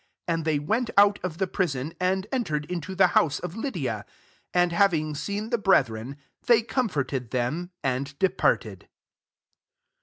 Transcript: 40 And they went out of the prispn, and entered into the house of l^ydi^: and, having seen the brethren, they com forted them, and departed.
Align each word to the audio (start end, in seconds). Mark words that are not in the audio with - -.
40 0.25 0.33
And 0.33 0.45
they 0.45 0.57
went 0.57 0.89
out 0.97 1.19
of 1.21 1.37
the 1.37 1.45
prispn, 1.45 1.93
and 1.99 2.25
entered 2.31 2.65
into 2.65 2.95
the 2.95 3.05
house 3.13 3.37
of 3.37 3.53
l^ydi^: 3.53 4.03
and, 4.51 4.71
having 4.71 5.13
seen 5.13 5.51
the 5.51 5.59
brethren, 5.59 6.17
they 6.47 6.63
com 6.63 6.89
forted 6.89 7.29
them, 7.29 7.69
and 7.83 8.17
departed. 8.17 8.87